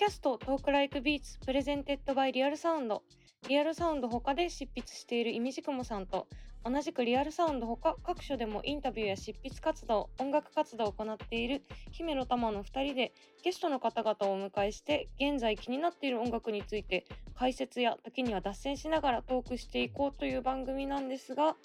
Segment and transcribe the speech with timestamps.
[0.00, 6.26] キャスト Talk Like Beats presented by Real Sound。Real Sound 他で執筆している imdkm さんと
[6.64, 13.12] 同じく Real Sound ほか各所でもインタビューや執筆活動音楽活動を行っている姫乃たまの2人で
[13.44, 17.04] ゲストの方々をお迎えして現在気になっている音楽について
[17.34, 21.56] 解説や時には脱線しながらトークしていこうという番組なんですが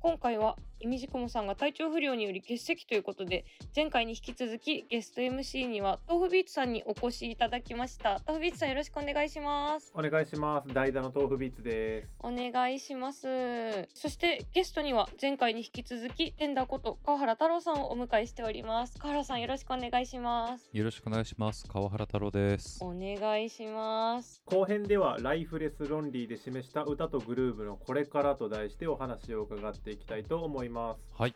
[0.00, 8.20] 今回は imdkm さんが体調不良により欠席ということで前回に引き続きゲスト MC には tofubeats さんにお越しいただきました。
[8.26, 9.92] tofubeats さんよろしくお願いします。
[9.94, 10.74] お願いします。
[10.74, 12.08] 代打の tofubeats です。
[12.18, 13.88] お願いします。
[13.94, 18.98] そしてゲストには前回に引き続き TENDRE こと河原太朗さんをお迎えしております。
[18.98, 20.68] 河原さんよろしくお願いします。
[20.72, 21.64] よろしくお願いします。
[21.68, 22.82] 河原太朗です。
[22.82, 24.42] お願いします。
[24.46, 31.34] 後編では LIFE LESS LONELY で示した歌とグルーブのこれからと題してお話を伺っていきたいと思いますはい。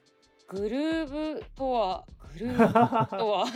[0.48, 2.04] グルーブとは
[2.38, 3.46] グルーブとは。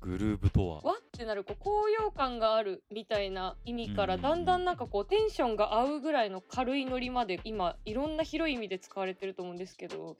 [0.00, 0.82] グルーブとは。
[0.84, 10.16] わってなるこう高揚感があるみたいな意味からだんだんなんかこうテンションが合うぐらいの軽いノリまで今いろんな広い意味で使われてると思うんですけど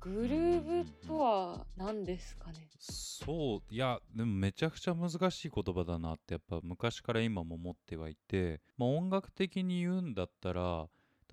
[0.00, 2.68] グルーブとは何ですかね？
[2.78, 3.74] そう。
[3.74, 10.88] いやでもめちゃくちゃ難しい言葉だなってやっぱ昔から今も思ってはいて、まあ、音楽的に言うんだったら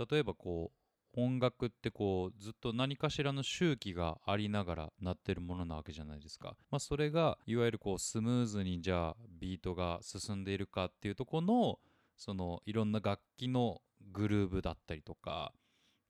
[0.10, 0.79] 例えばこう
[1.16, 6.56] 音楽ってこうずっと何かしらの周期がありながらなってるものなわけじゃないですか。
[6.70, 11.80] まあ、それがいわゆるこうスムーズにじゃあビートが進んでいるかっていうとこの
[12.16, 15.54] そのいろんな楽器のグルーブだったりとか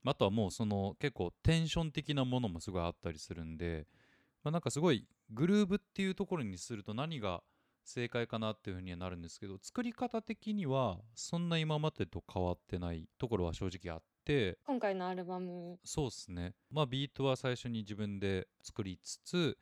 [0.05, 3.87] あとはもうその結構テンション的なものもすごいあったりするんで、
[4.43, 7.41] まあ、なんかすごいグルーブっていうところにすると何が
[7.83, 16.53] 正解かなっていうふうにはなるんですけど作り方的にはそんな今までと変わってないところは正直あってて今回のアルバムそうっすね。
[16.69, 19.57] まあビートは最初に自分で作りつつ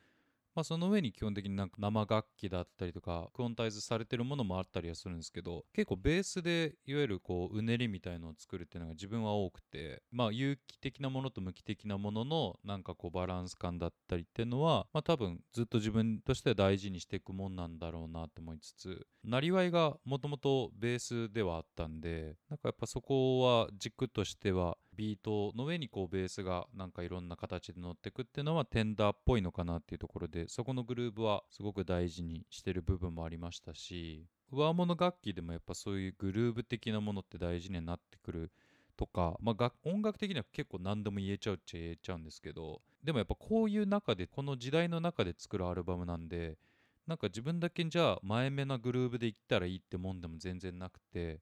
[0.58, 38.52] まあ、その上に基本的になんか生楽器だったりとかクオンタイズされてるものもあったりはするんですけど結構ベースでいわゆるこううねりみたいのを作るっていうのが自分は多くてまあ有機的なものと無機的なもののなんかこうバランス感だったりっていうのはまあ多分ずっと自分としては大事にしていくもんなんだろうなと思いつつなりわいがもともとベースではあったんでなんかやっぱそこは軸としてはビートの上にこうベースがなんかいろんな形で乗ってくっていうのはテンダーっぽいのかなっていうところでそこのグルーブはすごく大事にしてる部分もありましたし上物楽器でもやっぱそういうグルーブ的なものって大事になってくる
[38.98, 46.58] とか、まあ、音楽的には結構何でも言えちゃうっちゃ言えちゃうんですけどでもやっぱこういう中でこの時代の中で作るアルバムなんで
[47.06, 51.40] なんか自分だけじゃあ前目なグルーブでいったらいいってもんでも全然なくて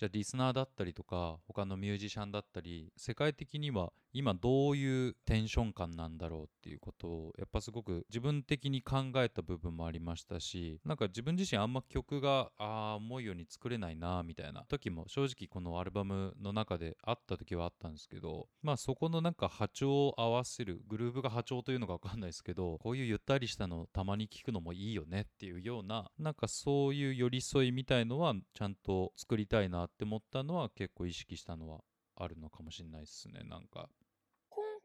[0.00, 31.84] じゃあリスナーだったりとか他のミュージシャンだったり世界的には今どういうテンション感なんだろうっていうことをやっぱすごく自分的に考えた部分もありましたしなんか自分自身あんま曲があ思うように作れないなみたいな時も正直このアルバムの中であった時はあったんですけどまあそこのなんか波長を合わせるグルーブが波長というのか分かんないですけどこういうゆったりしたのたまに聞くのもいいよねっていうようななんかそういう寄り添いみたいのはちゃんと作りたいなって思ったのは結構意識したのは
[32.16, 33.88] あるのかもしれないですねなんか。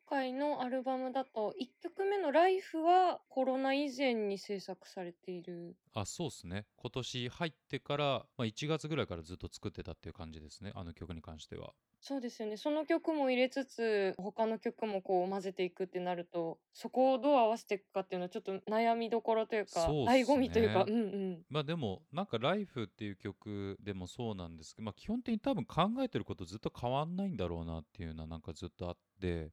[0.05, 5.77] 回のアルバムだと1曲目の「ライフはコロナ以前に制作されている。
[5.93, 6.67] あそうですね。
[6.75, 11.73] 今年入ってから、まあ、1月ぐらいからずっと作ってたっていう感じですねあの曲に関しては。
[12.01, 12.57] そうですよね。
[12.57, 19.95] その曲も入れつつ他の曲もこう混ぜていくってなるとそこをどう合わせていくかっていうのはちょっと悩みどころというかね。
[20.05, 20.97] 醍醐味というかうんう
[21.37, 21.45] ん。
[21.49, 29.01] まあでもなんか「ライフっていう曲でもそうなんですけど、まあ、基本的に多分考えてることずっと変わんないんだろうなっていうのはなんかずっとあって、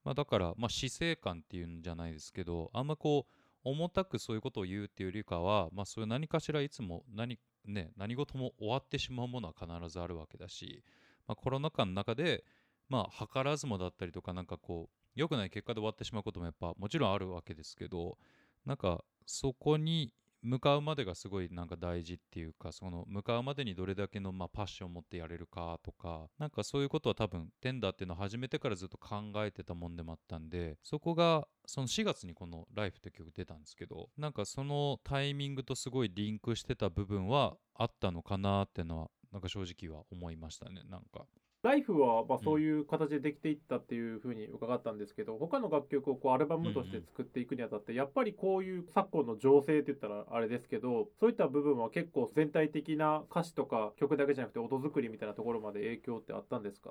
[0.04, 3.32] まあ、だからまあ死生観っていうんじゃないですけどあんまこう
[3.64, 10.82] 重たくそういうことを言うっていうよりかは、まあ、そういう何かしらいつも何,、ね、何事も終わってしまうものは必ずあるわけだし、
[11.26, 12.44] まあ、コロナ禍の中で
[12.88, 18.18] まあ図らずもだったりとかなんかこう良くない結果で終わってしまうこともやっぱもちろんあるわけですけど
[18.66, 41.26] なんかそこに向かうまでがすごいなんか大事っていうかその向かうまでにどれだけのまあパッションを持ってやれるかとかなんかそういうことは多分テンダーっていうのを始めてからずっと考えてたもんでもあったんでそこがその4月にこの「ライフって曲出たんですけどなんかそのタイミングとすごいリンクしてた部分はあったのかなってのはなんか正直は思いましたねなんか。
[41.62, 56.90] ライフはまあそういう形でできていったっていうふうに伺ったんですけど、他の楽曲をこうアルバムとして作っていくにあたって、やっぱりこういう昨今の情勢って言ったらあれですけどそういった部分は結構全体的な歌詞とか曲だけじゃなくて音作りみたいなところまで影響ってあったんですか？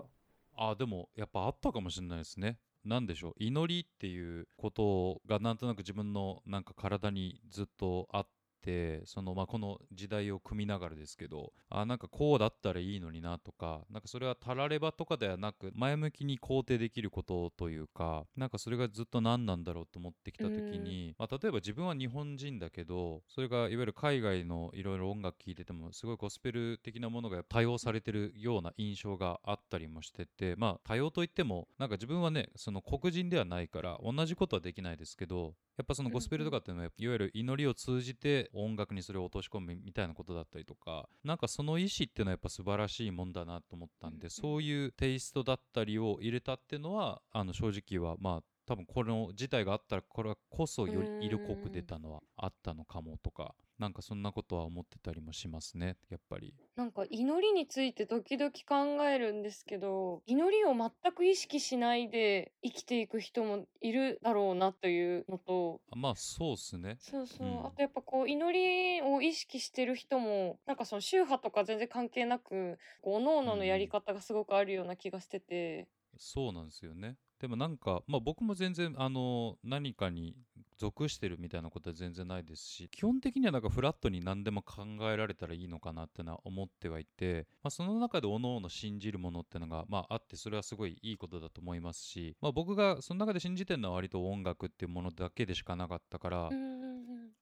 [0.55, 2.57] あでもやっぱあったかもしれないですね。
[2.85, 3.33] なんでしょう。
[3.37, 8.27] 祈りっていうことがなんとなく自分のなんか体にずっとあっ
[8.61, 56.53] ってその、まあ、この時代を組みながらですけどあなんかこうだったらいいのになとかなんかそれはたらればとかではなく前向きに肯定できることというかなんかそれがずっと何なんだろうと思ってきた時に、まあ、例えば自分は日本人だけどそれがいわゆる海外のいろいろ音楽聴いててもすごいゴスペル的なものが多用されてるような印象があったりもしててまあ多様といってもなんか自分はねその黒人ではないから同じことはできないですけどやっぱそのゴスペルとかっていうのは、いわゆる祈りを通じて音楽にそれを落とし込むみたいなことだったりとか、なんかその意思っていうのはやっぱ素晴らしいもんだなと思ったんで、そういうテイストだったりを入れたっていうのは、あの正直はまあ多分この事態があったらこれこそより色濃く出たのはあったのかもとかなんかそんなことは思ってたりもしますねやっぱり。
[56.75, 65.81] なんか祈りについて時々考えるんですけど祈りを全く意識しないで生きていく人もいるだろうなというのと。
[65.95, 66.97] まあそうっすね。
[66.99, 67.65] そうそう、うん。
[67.65, 75.87] あとやっぱこう祈りを意識してる人もなんかその宗派とか全然関係なくこう各々のやり方がすごくあるような気がしてて、
[76.17, 77.17] そうなんですよね。
[77.39, 80.35] でもなんか、まあ、僕も全然あの何かに
[80.81, 96.49] 属してるみたいなことは全然ないですし基本的にはなんかフラットに何でも考えられたらいいのかなってのは思ってはいて、まあ、その中で各々信じるものってのが、まあ、あってそれはすごいいいことだと思いますし、まあ、僕がその中で信じてるのは割と音楽っていうものだけでしかなかったから、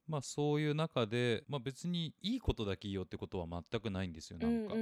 [0.10, 4.74] まあそういう中で、まあ、別にいいことだけいいよってことは全くないんですよなんか。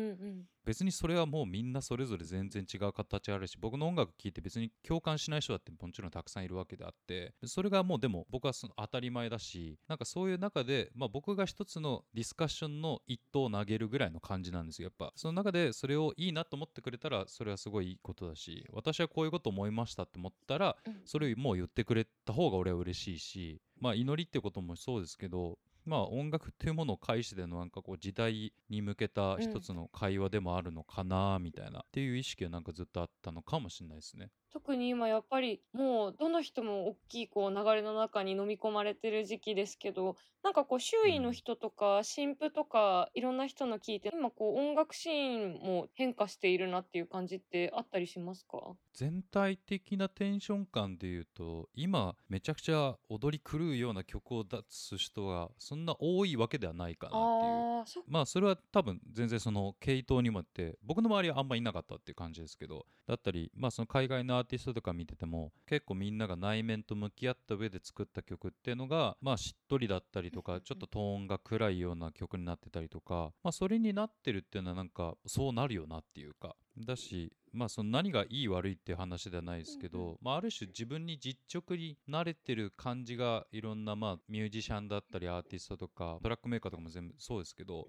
[0.65, 14.87] 別にそれはもうみんなそれぞれ全然違う形あるし僕の音楽聴いて別に共感しない人だってもちろんたくさんいるわけであってそれがもうでも僕はその当たり前だしなんかそういう中で、まあ、僕が一つのディスカッションの一投を投げるぐらいの感じなんですよ。
[14.87, 21.01] やっぱその中でそれをいいなと思ってくれたらそれはすごいいいことだし私はこういうこと思いましたって思ったらうん。
[21.05, 25.57] それをもう言ってくれた方が俺は嬉しいしまあ祈りってこともそうですけど
[25.87, 34.29] まあ音楽っていうものを介してのなんかこう時代に向けた一つの会話でもあるのかなみたいな、っていう意識はなんかずっとあったのかもしれないですね。
[34.51, 48.57] 特に今やっぱりもうどの人も大きいこう流れの中に飲み込まれてる時期ですけどなんかこう周囲の人とか新婦とかいろんな人の聞いて今こう音楽シーンも変化しているなっていう感じってあったりしますか？
[48.93, 58.03] 全体的なテンション感で言うと今めちゃくちゃ踊り狂うような曲を出す人がそんな多いわけではないかなっていう。
[58.07, 76.55] まあそれは多分全然その系統にもあって僕の周りはあんまいなかったっていう感じですけどだったりまあその海外のアーティストとか見てても結構みんなが内面と向き合った上で作った曲っていうのがまあしっとりだったりとかちょっとトーンが暗いような曲になってたりとかまあそれになってるっていうのはなんかそうなるよなっていうか。
[76.85, 87.87] だしまあその何がいい悪いっていう話ではないですけど、まあある種自分に実直に慣れてる感じがいろんなまあミュージシャンだったりアーティストとかトラックメーカーとかも全部そうですけど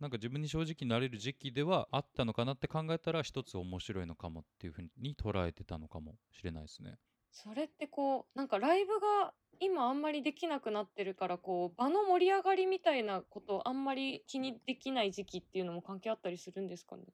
[0.00, 6.98] なんか自分に正直なれる時期ではあったのかなって考えたら一つ面白いのかもっていうふうに捉えてたのかもしれないですね。
[7.30, 17.04] それってこうなんかライブが今あんまりできなくなってるからこう場の盛り上がりみたいなことをあんまり気にできない時期っていうのも関係あったりするんですかね？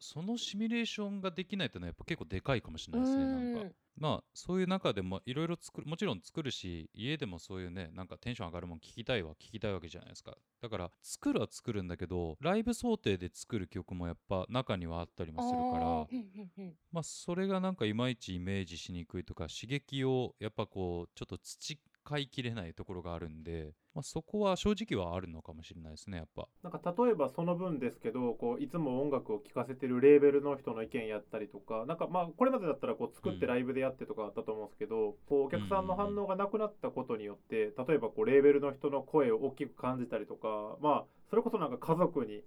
[0.00, 10.36] そのシミュレーションができないっていうのはやっぱ結構でかいかもしれないですねなんかうんまあそういう中でもいろいろ作るもちろん作るし家でもそういうねなんかテンション上がるもん聞きたいは聞きたいわけじゃないですか。
[10.60, 15.84] だから作るは作るんだけどライブ想定で作る曲もやっぱ中にはあったりもするから
[16.90, 21.38] まあそれがなんかいまいちイメージしにくいとか刺激をやっぱこうちょっと
[22.08, 26.48] 培いきれないところがあるんで、まあ、そこは正直はあるのかもしれないですねやっぱ。
[26.62, 42.42] なんか例えばその分ですけどこういつも音楽を聴かせてるレーベルの人の意見やったりとかなんかまあこれまでだったらこう作ってライブでやってとかあったと思うんですけど、こうお客さんの反応がなくなったことによって例えばこうレーベルの人の声を大きく感じたりとかまあそれこそなんか家族に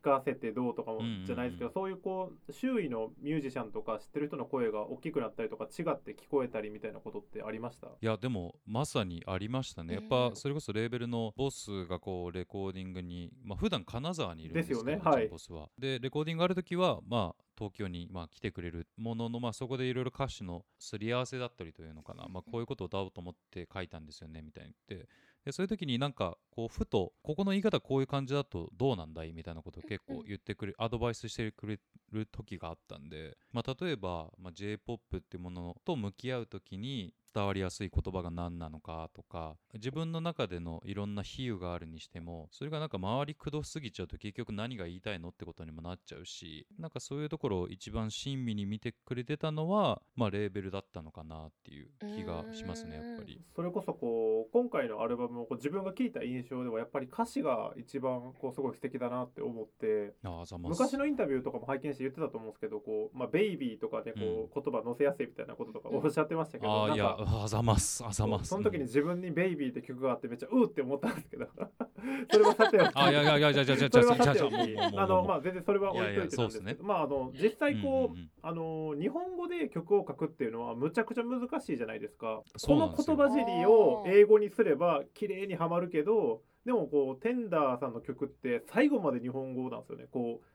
[0.00, 7.88] 聞かせてどうとかもじゃないですけど、うんそういうこう周囲のミュージシャンとか知ってる人の声が大きくなったりとか違って聞こえたりみたいなことってありました？
[7.88, 9.94] いやでもまさにありましたね。
[9.94, 15.00] やっうんぱそれこそレーベルのボスがこうレコーディングにまあ普段金沢にいるんですけどね。
[15.02, 15.28] はい。
[15.28, 15.68] ボスは。
[15.78, 22.26] でレコーディングある時はまあ東京にまあ来てくれるもののまあそこでいろいろ歌詞のすり合わせだったりというのかな。
[22.28, 25.08] まあこういうことを歌おうと思って書いたんですよねみたいに言って
[25.48, 29.32] でそういう時になんかこうふとここの言い方こういう感じだとどうなんだい？
[29.32, 31.80] みたいなことを結構言ってくれアドバイスしてくれ
[32.12, 53.40] る時があったんで、まあ、例えば、まあ、j p o p っていうものと向き合う時に伝わりやすい言葉が何なのかとか自分の中でのいろんな比喩があるにしてもそれがなんか周りくどすぎちゃうと結局何が言いたいのってことにもなっちゃうしなんかそういうところを一番親身に見てくれてたのはまあレーベルだったのかなっていう気がしますねやっぱり。
[53.54, 60.80] それこそこう今回のアルバムをこう自分が聞いた印象ではやっぱり歌詞が一番こうすごい素敵だなって思ってあざます。
[60.80, 68.04] 昔のインタビューとかも拝見して言ってたと思うんですけどこう、まあ、ベイビーとかでこう、言葉載せやすいみたいなこととかおっしゃってましたけど、ああいやあざます。
[68.04, 68.48] あざます。
[68.48, 71.46] その時に自分に「ベイビー」って曲があってめっちゃうーって思ったんですけど。
[72.30, 72.90] それはさておき。
[72.94, 74.54] あいやいやいやいやいやいやそれはさておき。
[74.78, 90.46] あのまあ全然それは置いといてなんですけどまああの実際こう、うんうんうんあの日本語で曲を書くっていうのはむちゃくちゃ難しいじゃないですかこの言葉尻を英語にすれば綺麗にはまるけどでもこうテンダーさんの曲って最後まで日本語なんですよねこう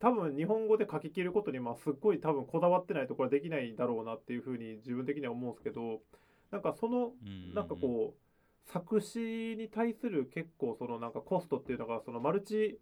[0.00, 6.00] 多分日本語で書き切ることにまあすっごい多分こだわってないとこれはできないだろうなっていうふうに自分的には思うんですけど
[6.50, 7.54] なんかそのうん。
[7.54, 12.78] なんかこう作詞に対する結構そのなんかコストっていうのがそのマルチ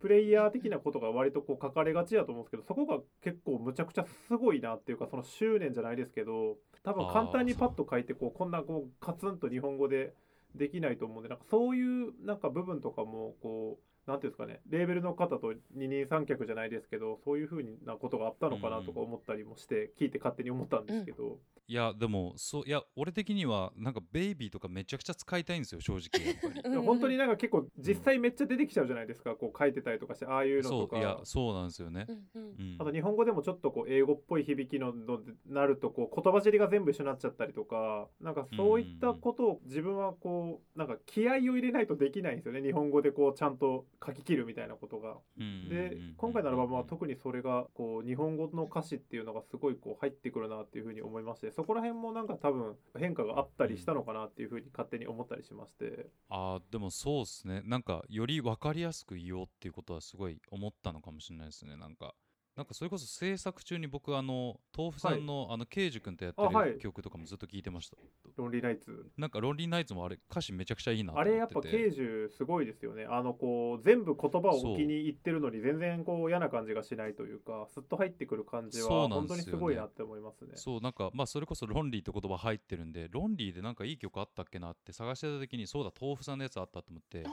[0.00, 10.14] プレイヤー的なことが割とこう書かれがちだと思うんですけどそこが結構むちゃくちゃすごいなっていうかその執念じゃないですけど多分簡単にパッと書いてこうこんなこうカツンと日本語で
[10.54, 26.62] できないと思うんでなんかそういうなんか部分とかもこうなんていうんですかねレーベルの方と二人三脚じゃないですけどそういうふうなことがあったのかなとか思ったりもして聞いて勝手に思ったんですけど、いやでもそういや俺的にはなんかベイビーとかめちゃくちゃ使いたいんですよ正直やっぱり。
[26.68, 31.20] でも本当になんか結構実際めっちゃ出てきちゃうじゃないですか、こう書いてたりとかしてああいうのとそういやか。
[31.24, 32.48] そうなんですよね、うんうん。
[32.58, 32.76] うん。
[32.80, 45.16] あと日本語でもちょっとこう英語っぽい響きののなるとこう言葉尻が全部一緒になっちゃったりとかなんかそういったことを自分はこうなんか気合を入れないとできないんですよね日本語でこうちゃんと書き切るみたいなことが。
[45.38, 56.10] うんでうん今回のアルバムは特にそれがこう日本語の歌詞っていうのがすごいこう入ってくるなっていうふうに思いましてそこら辺もなんか多分変化があったりしたのかなっていうふうに勝手に思ったりしまして。
[56.28, 62.14] あーでもそうですねなんかより分かりやすく言おうっていうことはすごい思ったのかもしれないですねなんか
[62.60, 67.96] なんかそれこそ制作中に僕あの豆腐さんの、あのケイジ君とやってる曲とかもずっと聞いてました、
[68.36, 69.10] ロンリーナイツ。
[69.16, 71.30] なんかロンリーナイツもあれ歌詞めちゃくちゃいいなと思ってて。
[71.30, 71.90] あれやっぱ刑
[72.28, 73.06] 事すごいですよね。
[73.08, 80.50] あのこう全部言葉を置きにいってるのに全然こう嫌な感じがしないというかすっと入ってくる感じそうは本当になんですごいなって思いますね。
[80.56, 87.30] そうなんかまあそれこそロンリーって言葉入ってるんでロンリーでなんかいい曲あったっけなって探してた時にそうだ豆腐さんのやつあったと思ってあ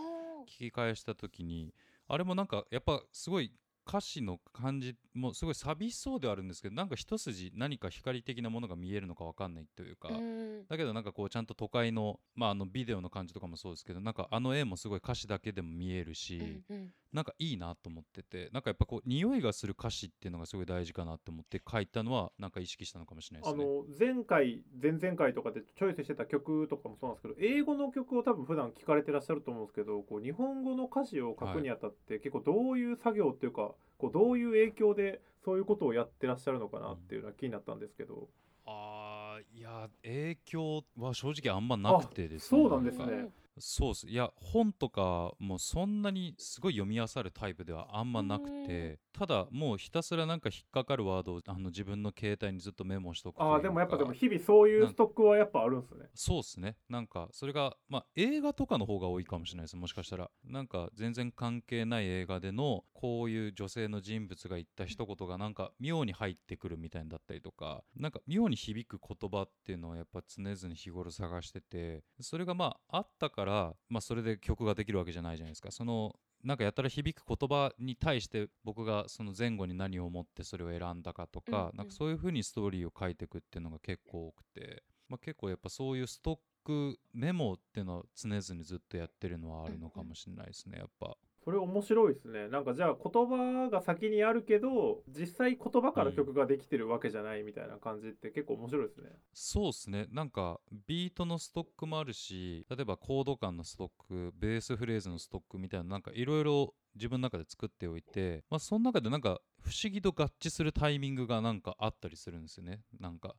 [0.48, 1.74] 聞き返した時に
[2.08, 3.52] あれもなんかやっぱすごい
[3.88, 10.22] 歌詞の感じもすごい寂しそうではあるんですけどなんか一筋何か光的なものが見えるのかわかんないというか、ーう
[10.64, 10.68] ん。
[10.68, 16.38] だけどなんかこうちゃんと都会の,、まあ、あのビデオの感じとかもそうですけどなんかあの絵もすごい歌詞だけでも見えるし、
[16.70, 23.64] うんうんなんかいいなと思っててなんかやっぱこう匂いがする歌詞っていうのがすごい大事かなって思って書いたのはなんか意識したのかもしれないですね。
[23.64, 38.28] あの前回前々回とかでチョイスしてた曲とかもそうなんですけど英語の曲を多分普段聞かれてらっしゃると思うんですけどこう日本語の歌詞を書くにあたって結構どういう作業っていうかこうどういう影響でそういうことをやってらっしゃるのかなっていうのは気になったんですけど、
[38.66, 43.06] あーいや影響は正直あんまなくてですそうなんですね。
[43.06, 44.08] うんそうっす。
[44.08, 56.06] いや本とかもそんなにすごい読み漁るタイプではあんまなくてただもうひたすらなんか引っかかるワードをあの自分の携帯にずっとメモしとくとああでもやっぱでも日々そういうストックはやっぱあるんですね。
[56.14, 56.76] そうっすね。
[56.88, 59.76] なんかそれがまあ映画とかの方が多いかもしれないです。
[59.76, 60.30] もしかしたら。
[60.46, 67.84] なんか全然関係ない映画でのこういう女性の人物が言った一言がなんか妙に入ってくるみたいにだったりとか。
[67.96, 75.72] なんか妙に響く言葉っていうのはやっぱ常々日頃探しててそれがまああったからまあそれで曲ができるわけじゃないじゃないですか。
[75.72, 91.18] そのなんかやたら響く言葉に対して僕がその前後に何を思ってそれを選んだかとか、うんうんなんかそういう風にストーリーを書いていくっていうのが結構多くて、まあ、結構やっぱそういうストックメモっていうのは常々ずっとやってるのはあるのかもしれないですねやっぱ。
[91.48, 92.50] それ面白いですね。
[92.50, 100.08] なんかじゃあ言葉が先にあるけど実際言葉から曲ができてるわけじゃないみたいな感じって結構面白いですね、そうですね。
[100.12, 112.82] なんかビートのストックもあるし例えばコード感のストックベースフレーズのストックみたいななんかいろいろ自分の中で作っておいて、まあ、その中でなんか不思議と合致するタイミングがなんかあったりするんですよね。
[113.00, 113.36] なんか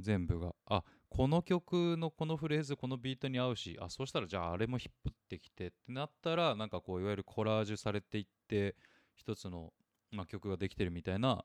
[0.00, 0.56] 全部が。
[0.66, 8.76] あこの曲のこのフレーズこのビートに合うしあそうしたらじゃああれも引っ張ってきてってなったらなんかこういわゆるコラージュされていって
[9.14, 9.72] 一つの、
[10.12, 11.44] まあ、曲ができてるみたいな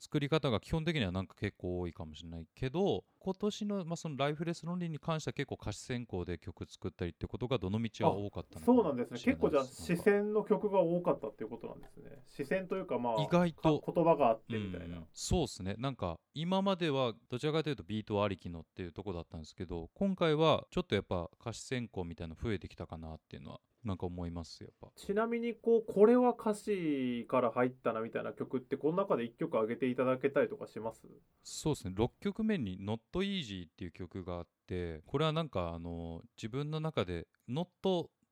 [0.00, 9.20] 作り方が基本的にはなんか結構多いかもしれないけど今年の,、まあそのライフレス論理に関しては結構歌詞選考で曲作ったりってことがどの道は多かったのかそうなんですね。
[9.22, 12.22] 結構じゃあ視線の曲が多かったっていうことなんですね。
[12.26, 13.80] 視線というかまあ意外と。
[13.80, 15.74] か言葉があってみたいな、うんそうですね。
[15.78, 24.88] なんか今まではどちらかというとビートありきのっていうところだったんですけど今回はちょっとやっぱ歌詞選考みたいなの増えてきたかなっていうのはなんか思いますやっぱ。
[24.96, 31.02] ちなみにこうこれは歌詞から入ったなみたいな曲ってこの中で1曲上げていただけたりとかします？
[31.42, 31.94] そうですね。
[31.96, 37.66] 6曲目に「Not Easy」っていう曲があってこれはなんかあの自分の中で「Not」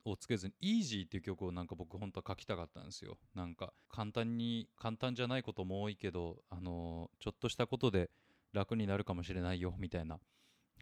[0.05, 3.19] をつけずに「Easy」っていう曲をなんか僕本当は書きたかったんですよ。
[3.35, 8.11] なんか簡単に簡単じゃないことも多いけどあのちょっとしたことで
[8.53, 10.21] 楽になるかもしれないよみたいな。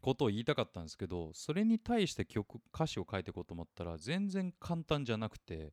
[0.03, 5.73] ことを言いたかったんですけどそれに対して曲歌詞を書いていこうと思ったら全然簡単じゃなくて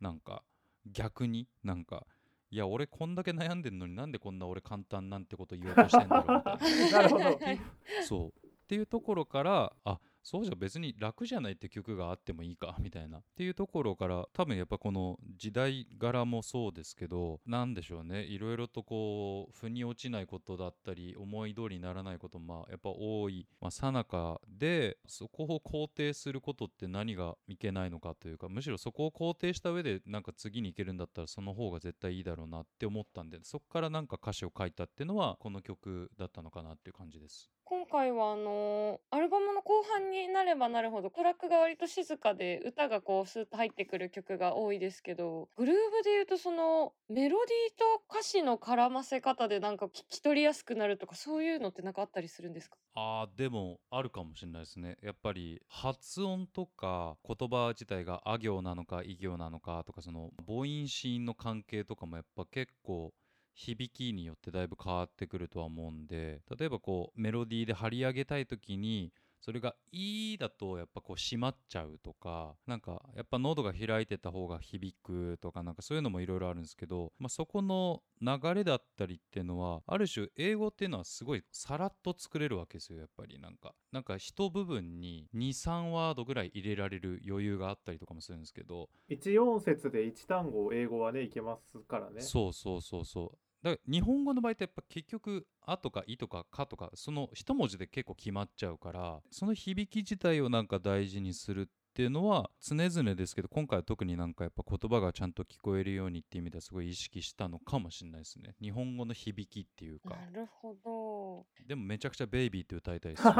[0.00, 0.42] なんか
[0.84, 2.06] 逆になんか
[2.52, 6.98] いや俺こんだけ悩んでんのになんでこんな俺簡単なんてこと言おうとしてんだろうみたいな。
[6.98, 7.24] なるほど。
[7.24, 7.60] はい
[8.02, 8.46] そう。
[8.46, 37.50] っていうところからあそうじゃ別に楽じゃないって曲があってもいいかみたいなっていうところから多分やっぱこの時代柄もそうですけどなんでしょうねいろいろとこう腑に落ちないことだったり思い通りにならないこともやっぱ多いさなかでそこを肯定することって何がいけないのかというかむしろそこを肯定した上でなんか次に行けるんだったらその方が絶対いいだろうなって思ったんでそこからなんか歌詞を書いたっていうのはこの曲だったのかなっていう感じです。
[37.70, 52.76] 今回はあのーアルバムの後半になればなるほどトラックが割と静かで歌がこうスーッと入ってくる曲が多いですけどグルーヴで言うとそのメロディーと歌詞の絡ませ方でなんか聞き取りやすくなるとかそういうのってなんかあったりするんですか？
[52.96, 54.96] あーでもあるかもしれないですね。
[55.00, 63.12] やっぱり発音とか言葉自体があ行なのかい行なのかとかその母音子音の関係とかもやっぱ結構
[63.54, 83.38] 響きによってだいぶ変わってくるとは思うんで例えばこうメロディーで張り上げたい時にそれが「い」だとやっぱこう閉まっちゃうとかなんかやっぱ喉が開いてた方が響くとかなんかそういうのもいろいろあるんですけど、まあ、そこの流れだったりっていうのはある種英語っていうのはすごいさらっと作れるわけですよやっぱり。
[83.40, 88.90] なんかなんか一部分に23ワードぐらい入れられる余裕があったりとかもするんですけど。
[89.08, 92.20] 1音節で1単語英語はねいけますからね。
[92.20, 108.54] そうそうそうそうだから日本語の場合ってやっぱ結局「あ」とか「い」とか「か」とかその一文字で結構決まっちゃうからその響き自体をなんか大事にするっていうのは常々ですけど今回は特になんかやっぱ言葉がちゃんと聞こえるようにっていう意味ではすごい意識したのかもしれないですね。
[108.62, 110.10] 日本語の響きっていうか。
[110.10, 111.46] なるほど。
[111.66, 113.32] でもめちゃくちゃ「ベイビー」って歌いたいですね。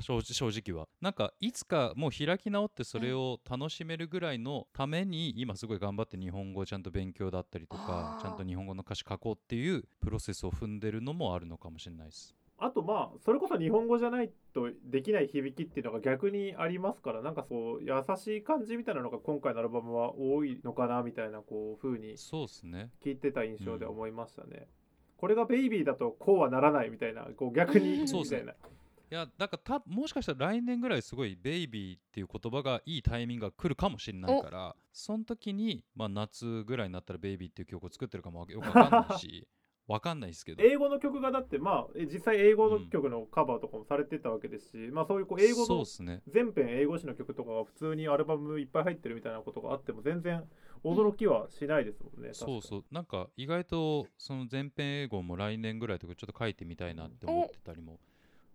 [0.00, 0.88] 正直は。
[1.02, 22.90] なんかいつかもう開き直ってそれを楽しめるぐらいのために今すごい頑張って日本語をちゃんと勉強だったりとかちゃんと日本語の歌詞書こうっていうプロセスを踏んでるのもあるのかもしれないですあとまあそれこそ日本語じゃないとできない響きっていうのが逆にありますからなんかそう優しい感じみたいなのが今回のアルバムは多いのかなみたいなこう風にそうですね。
[23.04, 24.68] 聞いてた印象で思いましたね、
[25.16, 28.52] これがベイビーだとこうはならないみたいなこう逆にうんみたいな。
[28.52, 39.48] いやだからたもしかしたら来年ぐらいすごい「ベイビー」っていう言葉がいいタイミングが来るかもしれないからその時に、まあ、夏ぐらいになったら「ベイビー」っていう曲を作ってるかもよくわかんないし
[39.86, 40.62] わかんないですけど。
[40.62, 46.22] 英語の曲がだってまあえ実際英語の曲のカバーとかもされてたわけですし、まあそういうこう英語のそうですね。
[46.28, 50.44] 全編英語詞の曲とかが普通にアルバムいっぱい入ってるみたいなことがあっても全然
[50.84, 52.84] 驚きはしないですもんね、そうそう。
[52.90, 57.98] なんか意外とその全編英語も来年ぐらいとかちょっと書いてみたいなって思ってたりも、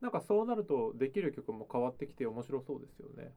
[0.01, 3.31] なんかそうなるとできる曲も変わってきて面白そうですよね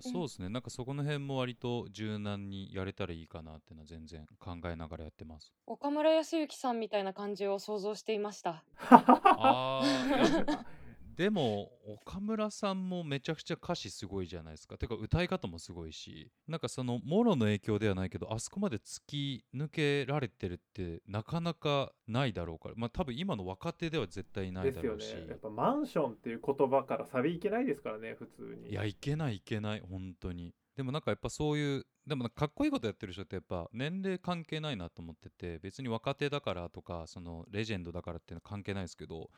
[0.00, 0.48] そうですね。
[0.48, 5.52] なんかそこの辺も割と柔軟にやれたらいいかなっていうのは全然考えながらやってます。
[5.66, 8.62] 岡村康之さんみたいな感じを想像していました。
[8.90, 10.79] あー
[11.16, 14.78] でも岡村さんもめちゃくちゃ歌詞すごいじゃないですか。
[14.78, 22.74] てか歌い方もすごいしなんかそのもろの影響ではないけどあそこまで突き抜けられてるってなかなかないだろうから。
[22.76, 24.88] まあ多分今の若手では絶対ないですよね。
[24.88, 28.70] だろうし、やっぱマンションっていう言葉からサビいけないですからね普通に。
[28.70, 30.54] いやいけないいけない本当に。
[30.76, 39.30] でもなんかやっぱそういうでもかっこいいことやってる人ってやっぱ年齢関係ないなと思ってて別に若手だからとかそのレジェンドだからっていうのは関係ないですけど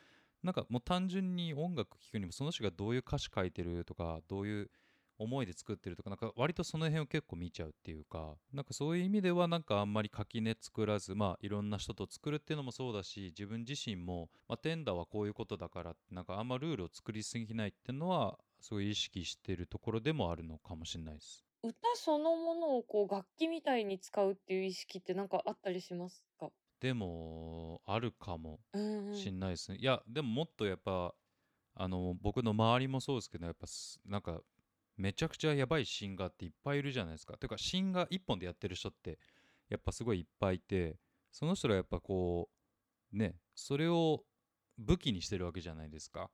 [0.43, 4.71] なんかもう単純に音楽聴くにもその人がどういう歌詞書いてるとかどういう
[5.19, 21.45] 思いで作ってるとかなんか割とその辺を結構見ちゃうっていうかなんかそういう意味ではなんかあんまり垣根作らずまあいろんな人と作るっていうのもそうだし自分自身も、まあ、テンダーはこういうことだからなんかあんまルールを作りすぎないっていうのはすごい意識してるところでもあるのかもしれないです。
[21.63, 26.51] 歌そのものをこう楽器みたいに使うっていう意識ってなんかあったりしますか？
[26.83, 29.15] でもあるかもうんうん。
[29.15, 31.15] しんないですね、いやでももっとやっぱ
[31.75, 34.41] あの僕の周りもそうですけどやっぱすなんか
[34.97, 37.37] めちゃくちゃやばいシンガーっていっぱいいるじゃないですか。
[37.37, 39.21] てかシンガー一本でやってる人って
[39.69, 40.99] やっぱすごいいっぱいいて
[41.31, 42.51] その人らやっぱこ
[43.13, 44.25] うねそれを
[44.77, 46.31] 武器にしてるわけじゃないですか。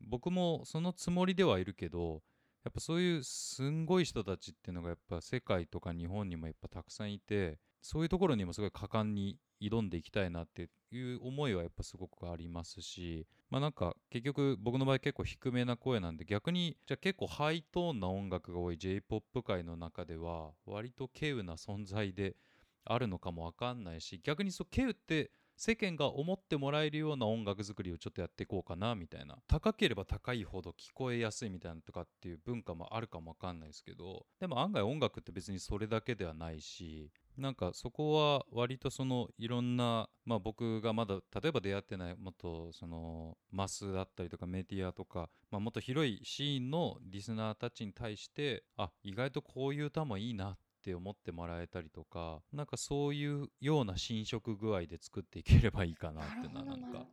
[0.00, 2.22] 僕もそのつもりではいるけど
[2.64, 22.36] やっぱそういうすんごい人たちっていうのがやっぱ世界とか日本にもやっぱたくさんいてそういうところにもすごい果敢に挑んでいきたいなっていう思いはやっぱすごくありますしまあなんか結局僕の場合結構低めな声なんで逆にじゃあ結構ハイトーンな音楽が多い J-POP 界の中では割と稀有な存在で
[22.84, 29.36] あるのかもわかんないし逆にそう稀有って世間が思ってもらえるような音楽作りをちょっとやっていこうかなみたいな。
[29.46, 57.06] 高ければ高いほど聞こえやすいみたいなとかっていう文化もあるかもわかんないですけどでも案外音楽って別にそれだけではないしなんかそこは割とそのいろんな、まあ、僕がまだ例えば出会ってないもっとそのマスだったりとかメディアとか、まあ、もっと広いシーンのリスナーたちに対してあ意外とこういう歌もいいなって思ってもらえたりとかなんかそういうような侵食具合で作っていければいいかなってななんか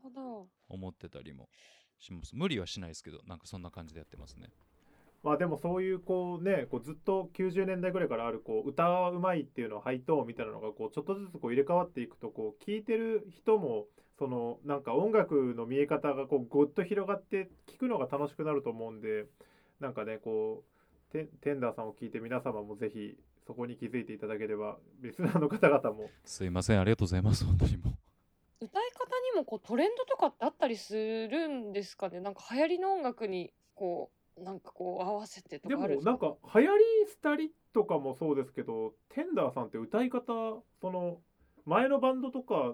[0.67, 1.49] 思ってたりも
[1.99, 4.49] します無理はしないですけどなんかそんな感じでやってますね。
[5.23, 13.86] まあでもそういうこうねこうずっと90年代ぐらいからあるこう歌うまいっていうのをハイトーンみたいなのがこうちょっとずつこう入れ替わっていくとこう聴いてる人も
[14.17, 19.25] そのなんか音楽の見え方がこうごっと広がって聴くのが楽しくなると思うんで
[19.79, 20.63] なんかねこ
[21.12, 26.10] うテテンダーさんを聞いて皆様もぜひそこに気づいていただければリスナーの方々も。
[26.23, 27.93] すいませんありがとうございます本当にも。
[28.62, 32.19] 歌い方にもこうトレンドとかってあったりするんですかね？
[32.19, 36.84] なんか流行りの音楽にこうなんかこう合わせてとでもかあるんですなんか流行り
[37.21, 40.23] 廃りとかもそうですけどテンダーさんって歌い方
[40.82, 41.17] その
[41.65, 42.73] 前のバンドとか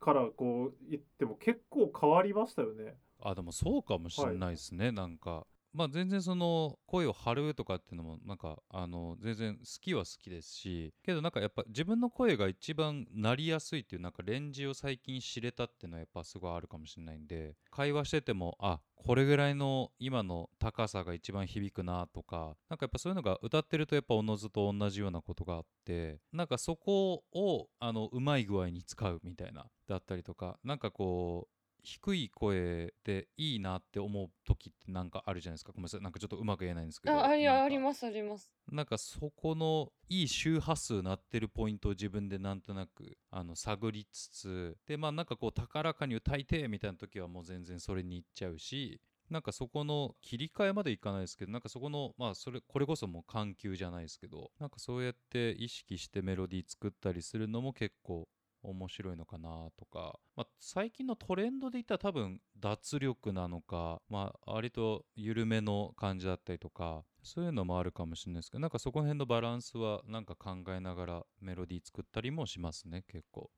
[0.00, 2.94] からこう言っても結構変わりましたよね。
[3.20, 31.57] あでもそうかもしれないですね、なんかまあ全然その声を張るとかっていうのもなんかあの全然好きは好きですしけどなんかやっぱ自分の声が一番なりやすいっていうなんかレンジを最近知れたっていうのはやっぱすごいあるかもしれないんで会話しててもあこれぐらいの今の高さが一番響くなとかなんかやっぱそういうのが歌ってるとやっぱおのずと同じようなことがあってなんかそこをあのうまい具合に使うみたいなだったりとかなんかこう
[31.88, 35.72] 低い声でいいなって思う時ってなんかあるじゃないですか。
[35.72, 36.02] ごめんなさい。
[36.02, 37.14] なんかちょっとうまく言えないんですけど。
[37.14, 38.52] ああいありますあります。
[38.70, 58.28] なんかそこのいい周波数鳴ってるポイントを自分でなんとなくあの探りつつでまあなんかこう高らかに歌いてえみたいな時はもう全然それに行っちゃうしなんかそこの切り替えまでいかないですけどなんかそこのまあそれこれこそもう緩急じゃないですけどなんかそうやって意識してメロディー作ったりするのも結構
[58.62, 73.50] 面白いのかなとか、まあ、最近のトレンドで言ったら多分脱力なのか、まあ、割と緩めの感じだったりとかそういうのもあるかもしれないですけどなんかそこら辺のバランスはなんか考えながらメロディー作ったりもしますね結構。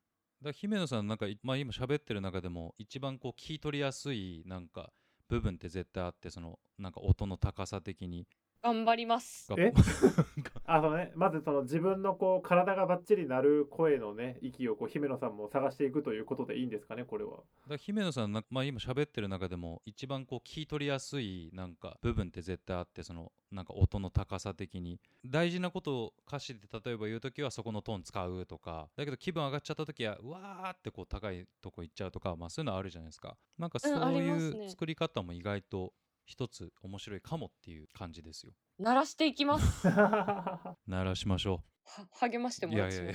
[0.43, 4.91] だ姫野さんなんか、まあ、今喋ってる中でも一番こう聞き取りやすいなんか
[5.29, 8.27] 部分って絶対あってそのなんか音の高さ的に
[8.63, 9.53] 頑張ります。
[9.57, 9.73] え？
[10.65, 17.39] あのね、まずその自分のこう体がバッチリなる声のね息をこう姫野さんも探していくということでいいんですかねこれは。
[17.67, 25.01] だ姫野さんな、まあ、今喋ってる中でも一番こう聞き取りやすいなんか部分って絶対あってそのなんか音の高さ的に。
[25.25, 28.89] 大事なことを歌詞で例えば言う時はそこのトーン使うとか。
[28.97, 33.37] だけど気分上がっちゃった時はうわーってこう高いとこ行っちゃうとか、まあ、そういうのあるじゃないですか。
[33.59, 34.69] なんかそういうね。
[34.69, 35.93] 作り方も意外と
[36.31, 38.53] 一つ面白いかもっていう感じですよ。
[38.79, 39.89] 鳴らしていきます。
[40.87, 43.13] 鳴らしましょは励ましてもらいや。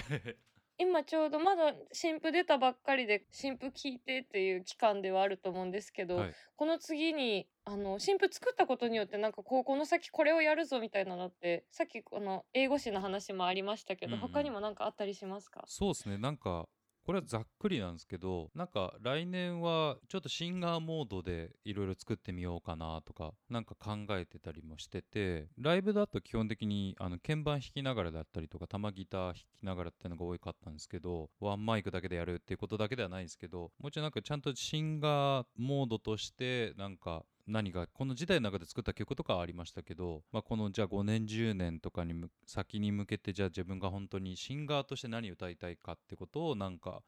[0.77, 6.33] 今ちょうどまだ新譜出たばっかりで新譜聞いてっていう期間ではあると思うんですけど、はい。
[6.57, 14.27] この次にあの新譜作ったことによってなんかこうこの先これをやるぞみたいなのってさっきこの英語詞の話もありましたけど、うんうん。
[14.27, 15.63] 他にもなんかあったりしますか？
[15.65, 16.17] そうですね。
[16.17, 16.67] なんか
[17.05, 42.13] これはざっくりなんですけどなんか来年はちょっとシンガーモードでいろいろ作ってみようかなとかなんか考えてたりもしててライブだと基本的にあの鍵盤弾きながらだったりとか玉ギター弾きながらっていうのが多かったんですけどワンマイクだけでやるっていうことだけではないんですけどもちろんなんかちゃんとシンガーモードとしてなんか何がこの時代の中で作った曲とかありましたけど、まあ、このじゃあ5年10年とかに
[42.45, 47.01] 先に向けてじゃあ自分が本当にシンガーとして何歌いたいかってことをなんか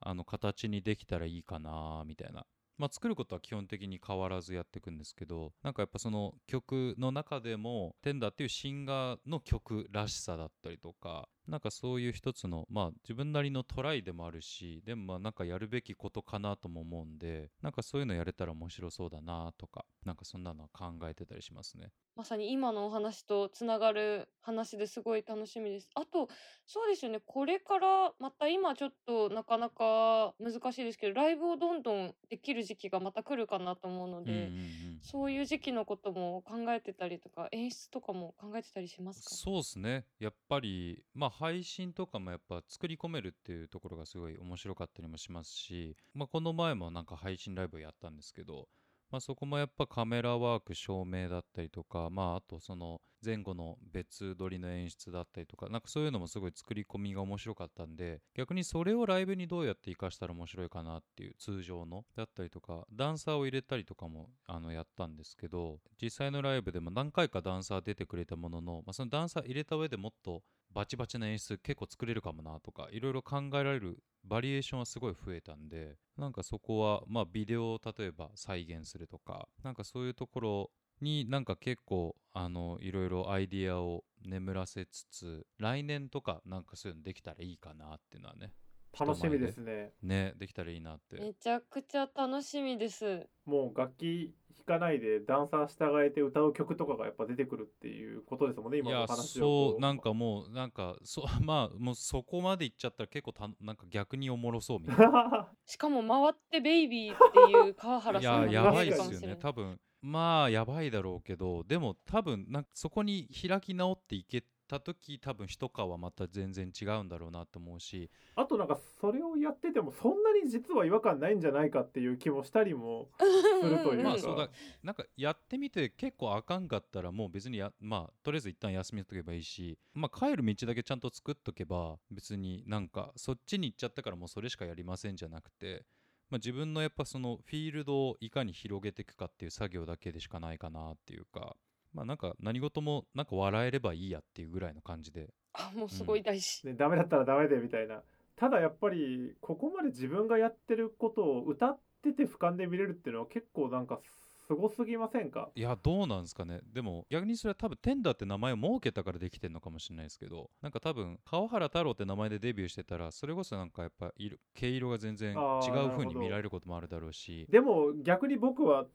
[0.00, 2.46] あの形にできたらいいかなみたいな。
[2.78, 21.92] まあ、作ることは基本的に変わらずやっていくんですけどなんかやっぱその曲の中でもテンダーっていうシンガーの曲らしさだったりとかなんかそういう一つのまあ自分なりのトライでもあるしでもまあなんかやるべきことかなとも思うんでなんかそういうのやれたら面白そうだなとかなんかそんなのは考えてたりしますね。
[22.14, 25.88] まさに今のお話とつながる話ですごい楽しみです。
[25.94, 26.28] あと、
[26.66, 34.52] そうですよね、これからまた今ちょっとなかなか難しいですけど、ライブをどんどんできる時期がまた来るかなと思うのうんうんで、
[34.96, 39.38] うんそういう時期のことも考えてたりとか、演出とかも考えてたりしますか？
[39.38, 40.06] そうですね。
[40.18, 48.68] やっぱりまあ配信とかもやっぱ作り込めるっていうところがすごい面白かったりもしますし、まあ、この前もなんか配信ライブをやったんですけど、
[49.10, 70.42] まあ、そこもやっぱカメラワーク照明だったりとか、まあ、あとその前後の別撮りの演出だったりとかなんかそういうのもすごい作り込みが面白かったんで逆にそれをライブにどうやって活かしたら面白いかなっていう通常のだったりとかダンサーを入れたりとかもあのやったんですけど実際のライブでも何回かダンサー出てくれたものの、まあ、そのダンサー入れた上でもっと
[70.74, 88.52] バチバチな演出結構作れるかもなとかいろいろ考えられるバリエーションはすごい増えたんでなんかそこはまあビデオを例えば再現するとかなんかそういうところになんか結構あのいろいろアイディアを眠らせつつ来年とかなんかそういうのできたらいいかなっていうのはね
[88.98, 89.92] 楽しみですね。
[90.02, 91.16] ねできたらいいなって。
[91.16, 93.26] めちゃくちゃ楽しみです。
[93.44, 105.48] もう楽器弾かないでダンサー従えて歌う曲とかがやっぱ出てくるっていうことですもんねいや今の話をそこうなんかもうなんかそ まあもうそこまでいっちゃったら結構たなんか逆におもろそうみたいな。
[105.66, 108.92] しかも回ってベイビーっていう川原いさん確かにややばいで。
[108.92, 109.36] すよね。
[109.36, 118.10] 多分まあやばいだろうけどでも多分なんかそこに開き直っていけた時多分一皮はまた全然違うんだろうなと思うし。
[118.34, 124.08] あとなんかそれをやっててもそんなに実は違和感ないんじゃないかっていう気もしたりもするというか。
[124.08, 124.48] まあそうだ。
[124.82, 129.78] なんかやってみて結構あかんかったらもう別にやまあとりあえず一旦休みとけばいいし。
[129.92, 135.84] まあ帰る道だけちゃんと作っとけば別になんかそっちに行っちゃったからもうそれしかやりませんじゃなくて。
[136.30, 141.58] まあ、自分のやっぱそのフィールドをいかに広げていくかっていう作業だけでしかないかなっていうか
[141.92, 145.28] まあなんか何事もなんか笑えればいいやっていうぐらいの感じで。
[145.52, 146.66] あ、もうすごい大事。
[146.66, 148.02] ね、ダメだったらダメでみたいな。
[148.36, 154.00] ただやっぱりここまで自分がやってることを歌ってて俯瞰で見れるっていうのは結構なんか
[154.48, 155.50] すごすぎませんか？
[155.54, 156.60] いやどうなんですかね。
[156.72, 167.46] でも逆にそれは多分テンダーって名前を設けたからできてるのかもしれないですけどなんか多分川原太郎って名前でデビューしてたらそれこそなんかやっぱ色毛色が全然違う風に見られることもあるだろうし。
[167.50, 168.86] でも逆に僕は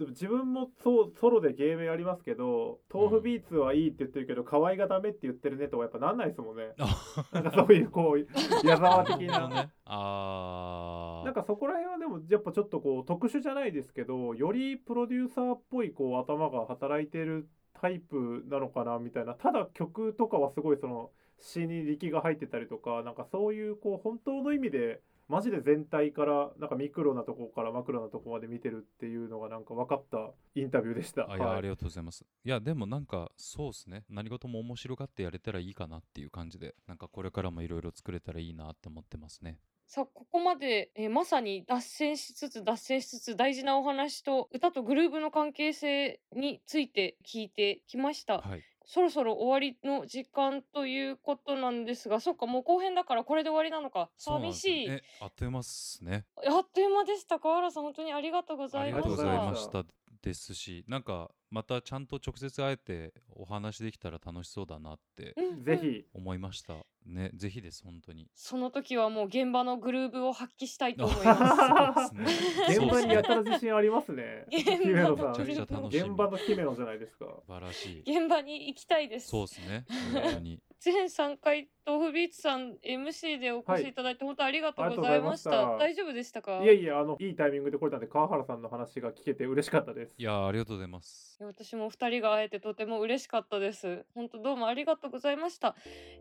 [0.00, 6.72] 自分もそうソロで芸名ありますけど豆腐ビーツはいいって言ってるけど河合がダメって言ってるねとかやっぱなんないですもんね。
[7.32, 9.70] なんかそういうこう矢沢的な。
[9.84, 11.24] あー。
[11.24, 19.34] なんかそこら辺はでもやっぱちょっとこう特殊じゃないですけどよりプロデューサーっぽいこう頭が働いてるタイプなのかなみたいな。
[19.34, 31.26] ただ曲とかはすごいその詩に力が入ってたりとかなんかそういうこう本当の意味でマジで全体からなんかミクロなとこからマクロなとこまで見てるっていうのがなんか分かったインタビューでした。
[31.30, 32.24] あいや、はいありがとうございます。
[32.44, 34.04] いや、でもなんか、そうですね。
[34.10, 39.58] 何事も面白がってやれたらいいかなっていう感じで、なんかこれからもいろいろ作れたらいいなって思ってますね。
[39.86, 48.38] さあここまで、えーまさに脱線しつつ脱線しつつ大事なお話と歌とグルーヴの関係性について聞いてきました。
[48.38, 48.62] はい。
[48.86, 54.10] そろそろ終わりの時間ということなんですが、そっかもう後編だからこれで終わりなのか。
[54.16, 54.86] 寂しい。
[54.86, 56.26] ですよえ、あっという間っすね。
[56.46, 57.38] あっという間でした。
[57.40, 59.10] 川原さん本当にありがとうござありいました。
[59.10, 59.84] がとうございました
[60.22, 66.74] ですし、なんか、またちゃんと直接会えてお話できたら楽しそうだなってぜひ思いました。
[67.06, 68.30] ね、ぜひです、本当に。
[68.34, 72.14] その時はもう現場のグルーヴを発揮したいと思います。
[72.70, 74.46] 現場にやたら自信ありますね。
[74.50, 77.26] 現場の姫野さんめちゃくちゃ楽しみ現場の姫野じゃないですか。
[77.26, 78.18] 素晴らしい。
[78.18, 79.28] 現場に行きたいです。
[79.28, 79.84] そうですね。
[80.14, 80.62] 本当に。
[80.80, 85.50] 全3回豆腐ビーツさん MC でお越しいただいて本当ありがとうございました。
[85.50, 86.64] ありがとうございました大丈夫でしたか？
[86.64, 90.14] いえいえ、あの、いいタイミングで来れたんで、河原さんの話が聞けて嬉しかったです。
[90.16, 91.33] いやー、ありがとうございます。
[91.40, 94.04] 私も二人が会えてとても嬉しかったです。
[94.14, 95.74] 本当どうもありがとうございました。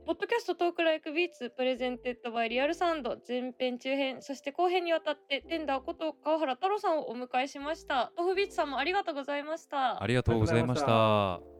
[0.05, 8.11] ポッドキャスト Talk Like Beats presented by Real Sound 前編中編そして後編にわたって TENDRE こと河原太朗さんをお迎えしました。
[8.17, 10.01] tofubeats さんもありがとうございました。
[10.01, 11.52] ありがとうございました。